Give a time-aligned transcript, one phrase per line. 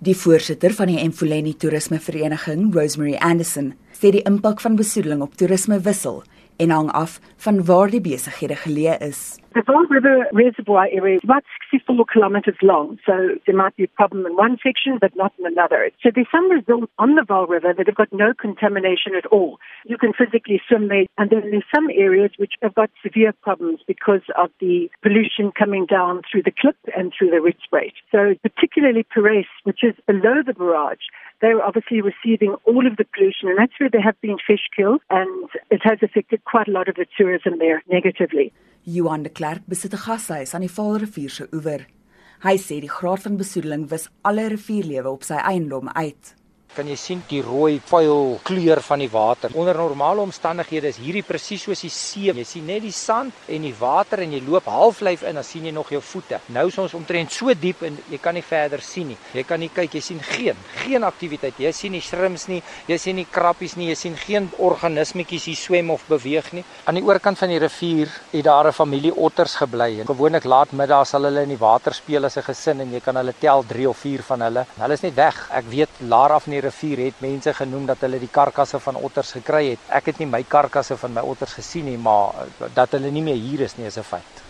[0.00, 5.34] Die voorsitter van die Mfuleni Toerisme Vereniging, Rosemary Anderson, sê die impak van besoedeling op
[5.36, 6.22] toerisme wissel
[6.56, 9.20] en hang af van waar die besighede geleë is.
[9.52, 11.42] The Vaal River Reservoir area is about
[11.72, 15.44] 64 kilometers long, so there might be a problem in one section but not in
[15.46, 15.90] another.
[16.00, 19.58] So there's some resorts on the Vaal River that have got no contamination at all.
[19.86, 23.80] You can physically swim there, and then there's some areas which have got severe problems
[23.88, 27.98] because of the pollution coming down through the clip and through the Ritzbrate.
[28.12, 31.10] So particularly Perez, which is below the barrage,
[31.40, 35.00] they're obviously receiving all of the pollution, and that's where there have been fish killed,
[35.10, 38.52] and it has affected quite a lot of the tourism there negatively.
[38.82, 41.86] Johan de Klerk besit 'n gashuis aan die Vaalrivier se oewer.
[42.40, 46.34] Hy sê die graad van besoedeling wis alle rivierlewe op sy eiendom uit
[46.74, 49.50] kan jy sien die rooi vuil kleur van die water.
[49.54, 52.30] Onder normale omstandighede is hierdie presies soos die see.
[52.30, 55.64] Jy sien net die sand en die water en jy loop halflyf in, dan sien
[55.66, 56.40] jy nog jou voete.
[56.54, 59.18] Nou is ons omtrent so diep en jy kan nie verder sien nie.
[59.34, 61.58] Jy kan nie kyk, jy sien geen geen aktiwiteit.
[61.60, 65.58] Jy sien nie shrimps nie, jy sien nie krappies nie, jy sien geen organismetjies hier
[65.58, 66.64] swem of beweeg nie.
[66.88, 71.06] Aan die oorkant van die rivier het daar 'n familie otters gebly en gewoonlik laatmiddag
[71.06, 73.88] sal hulle in die water speel as 'n gesin en jy kan hulle tel 3
[73.88, 74.66] of 4 van hulle.
[74.78, 75.48] Hulle is net weg.
[75.52, 78.98] Ek weet laar af in die rivier het mense genoem dat hulle die karkasse van
[79.00, 79.88] otters gekry het.
[79.88, 83.38] Ek het nie my karkasse van my otters gesien nie, maar dat hulle nie meer
[83.40, 84.42] hier is nie is 'n feit.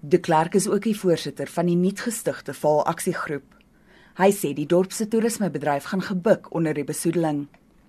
[0.00, 3.54] De Klerk is ook die voorsitter van die nuutgestigte Val Aksiegroep.
[4.18, 7.48] Hy sê die dorp se toerismebedryf gaan gebuk onder die besoedeling.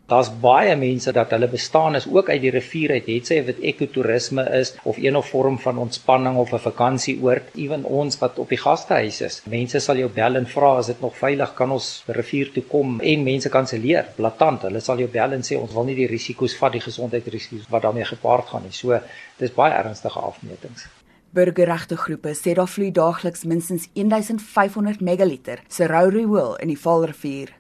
[0.10, 3.50] Daar's baie mense dat hulle bestaan is ook uit die rivier uit, het sy of
[3.52, 8.40] dit ekotourisme is of een of vorm van ontspanning of 'n vakansieoord, ewen ons wat
[8.40, 9.42] op die gastehuis is.
[9.46, 13.00] Mense sal jou bel en vra as dit nog veilig kan ons rivier toe kom
[13.00, 14.62] en mense kanselleer, blaatant.
[14.62, 17.82] Hulle sal jou bel en sê ons wil nie die risiko's vat, die gesondheidsrisiko's wat
[17.82, 18.72] daarmee gepaard gaan nie.
[18.72, 19.00] So,
[19.38, 20.88] dis baie ernstige afmetings.
[21.32, 27.59] Burgerregte groepe sê daar vloei daagliks minstens 1500 megaliter se rou riool in die Vaalrivier.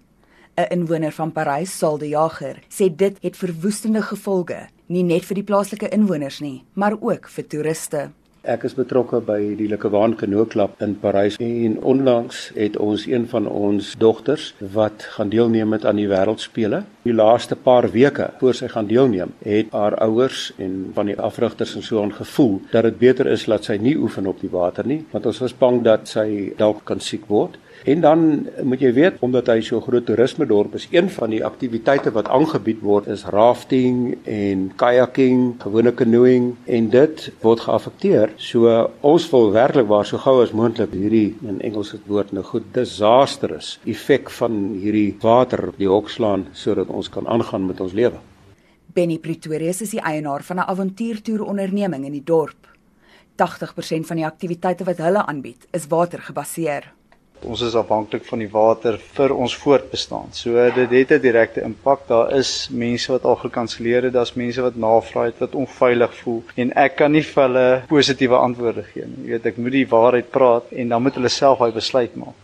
[0.59, 5.35] 'n inwoner van Parys, Saul de Jager, sê dit het verwoestende gevolge, nie net vir
[5.35, 8.09] die plaaslike inwoners nie, maar ook vir toeriste.
[8.43, 13.47] Ek is betrokke by die Lekewaan Kanoeklub in Parys en onlangs het ons een van
[13.47, 16.85] ons dogters wat gaan deelneem aan die wêreldspele.
[17.03, 21.75] Die laaste paar weke voor sy gaan deelneem, het haar ouers en van die afrigters
[21.75, 24.87] en so aan gevoel dat dit beter is dat sy nie oefen op die water
[24.87, 27.59] nie, want ons was bang dat sy dalk kan siek word.
[27.85, 31.41] En dan moet jy weet omdat hy so groot toerisme dorp is, een van die
[31.45, 38.33] aktiwiteite wat aangebied word is rafting en kayaking, gewone canoeing en dit word geaffekteer.
[38.37, 42.43] So ons wil werklik waar so gou as moontlik hierdie in Engels het woord nou
[42.43, 48.19] goed disastrous effek van hierdie water die hokslaan sodat ons kan aangaan met ons lewe.
[48.93, 52.67] Benny Pretorius is die eienaar van 'n avontuurtoer onderneming in die dorp.
[53.35, 56.98] 80% van die aktiwiteite wat hulle aanbied, is watergebaseer.
[57.47, 60.33] Ons is afhanklik van die water vir ons voortbestaan.
[60.35, 62.07] So dit het 'n direkte impak.
[62.07, 66.43] Daar is mense wat al gekanselleer het, daar's mense wat navraag het wat onveilig voel
[66.55, 69.25] en ek kan nie vir hulle positiewe antwoorde gee nie.
[69.25, 72.35] Jy weet, ek moet die waarheid praat en dan moet hulle self daai besluit maak.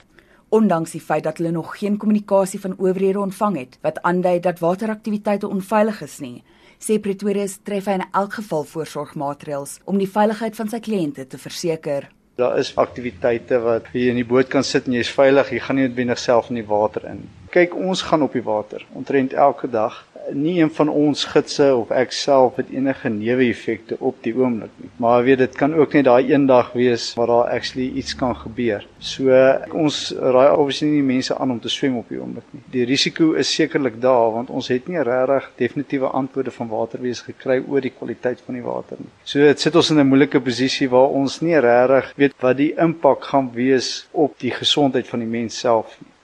[0.50, 4.60] Ondanks die feit dat hulle nog geen kommunikasie van owerhede ontvang het wat aandui dat
[4.60, 6.44] wateraktiwiteite onveilig is nie,
[6.80, 11.38] sê Pretoria tref hy in elk geval voorsorgmaatreëls om die veiligheid van sy kliënte te
[11.38, 12.10] verseker.
[12.36, 15.78] Daar is aktiwiteite wat jy in die boot kan sit en jy's veilig, jy gaan
[15.80, 17.22] nie noodwendig self in die water in.
[17.54, 20.02] Kyk, ons gaan op die water omtrent elke dag
[20.34, 24.90] nie een van ons gidse of ek self het enige neeweffekte op die oomblik nie.
[25.02, 28.36] Maar weet dit kan ook net daai een dag wees waar daar actually iets kan
[28.36, 28.88] gebeur.
[29.00, 29.32] So
[29.72, 32.64] ons raai obviously nie mense aan om te swem op die oomblik nie.
[32.72, 37.62] Die risiko is sekerlik daar want ons het nie regtig definitiewe antwoorde van waterwees gekry
[37.68, 39.12] oor die kwaliteit van die water nie.
[39.24, 42.74] So dit sit ons in 'n moeilike posisie waar ons nie regtig weet wat die
[42.78, 46.15] impak gaan wees op die gesondheid van die mens self nie.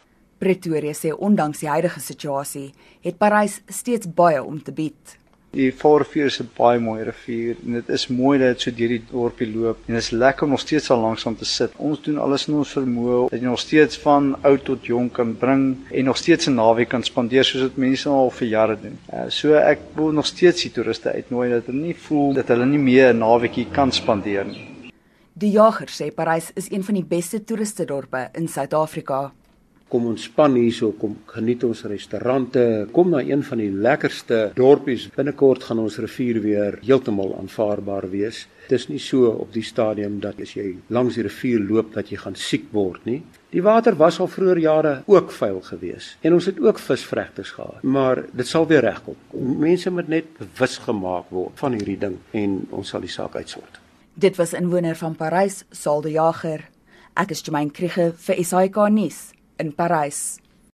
[0.41, 2.71] Pretoria sê ondanks die huidige situasie,
[3.05, 5.17] het Parys steeds baie om te bied.
[5.53, 8.87] Die Voorvier is 'n baie mooi rivier en dit is mooi dat dit so deur
[8.87, 11.71] die dorpie loop en dit is lekker om nog steeds al langs om te sit.
[11.77, 15.37] Ons doen alles in ons vermoë dat jy nog steeds van oud tot jonk kan
[15.37, 18.97] bring en nog steeds 'n naweek kan spandeer soos dit mense al vir jare doen.
[19.13, 22.65] Uh, so ek wil nog steeds die toeriste uitnooi dat hulle nie voel dat hulle
[22.65, 24.67] nie meer 'n naweekie kan spandeer nie.
[25.33, 29.31] Die jager sê Parys is een van die beste toeriste dorpe in Suid-Afrika
[29.91, 32.63] kom ontspan hierso, kom geniet ons restaurante,
[32.95, 35.09] kom na een van die lekkerste dorpies.
[35.17, 38.45] Binnekort gaan ons rivier weer heeltemal aanvaarbaar wees.
[38.69, 42.11] Dit is nie so op die stadium dat as jy langs die rivier loop dat
[42.11, 43.19] jy gaan siek word nie.
[43.51, 47.83] Die water was al vroeër jare ook vuil geweest en ons het ook visvregters gehad,
[47.83, 49.17] maar dit sal weer regkom.
[49.59, 53.81] Mense moet net bewus gemaak word van hierdie ding en ons sal die saak uitsort.
[54.15, 56.63] Dit was inwoner van Parys, Saul de Jager.
[57.19, 60.41] Ek is Jemaine Krige vir SAK nuus in Parys.